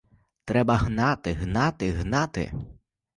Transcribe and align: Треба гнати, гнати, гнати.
Треба 0.45 0.77
гнати, 0.77 1.33
гнати, 1.33 1.91
гнати. 1.91 2.51